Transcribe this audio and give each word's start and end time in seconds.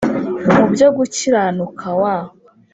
Mu 0.55 0.65
byo 0.73 0.87
gukiranuka 0.97 1.87
w 1.99 2.01